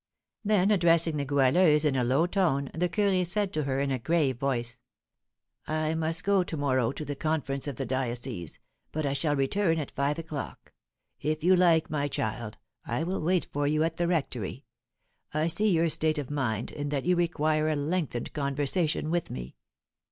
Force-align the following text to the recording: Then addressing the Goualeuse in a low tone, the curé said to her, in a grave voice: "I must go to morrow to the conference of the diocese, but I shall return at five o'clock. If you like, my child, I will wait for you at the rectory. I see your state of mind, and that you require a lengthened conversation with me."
Then 0.43 0.71
addressing 0.71 1.17
the 1.17 1.25
Goualeuse 1.25 1.85
in 1.85 1.95
a 1.95 2.03
low 2.03 2.25
tone, 2.25 2.71
the 2.73 2.89
curé 2.89 3.23
said 3.23 3.53
to 3.53 3.65
her, 3.65 3.79
in 3.79 3.91
a 3.91 3.99
grave 3.99 4.39
voice: 4.39 4.79
"I 5.67 5.93
must 5.93 6.23
go 6.23 6.43
to 6.43 6.57
morrow 6.57 6.91
to 6.91 7.05
the 7.05 7.15
conference 7.15 7.67
of 7.67 7.75
the 7.75 7.85
diocese, 7.85 8.57
but 8.91 9.05
I 9.05 9.13
shall 9.13 9.35
return 9.35 9.77
at 9.77 9.91
five 9.91 10.17
o'clock. 10.17 10.73
If 11.19 11.43
you 11.43 11.55
like, 11.55 11.91
my 11.91 12.07
child, 12.07 12.57
I 12.83 13.03
will 13.03 13.21
wait 13.21 13.45
for 13.53 13.67
you 13.67 13.83
at 13.83 13.97
the 13.97 14.07
rectory. 14.07 14.65
I 15.35 15.45
see 15.47 15.69
your 15.69 15.87
state 15.89 16.17
of 16.17 16.31
mind, 16.31 16.71
and 16.71 16.89
that 16.89 17.05
you 17.05 17.15
require 17.15 17.69
a 17.69 17.75
lengthened 17.75 18.33
conversation 18.33 19.11
with 19.11 19.29
me." 19.29 19.55